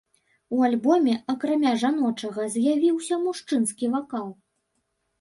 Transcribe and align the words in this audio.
У 0.55 0.61
альбоме, 0.67 1.13
акрамя 1.33 1.75
жаночага, 1.85 2.49
з'явіўся 2.57 3.23
мужчынскі 3.29 3.85
вакал. 3.97 4.27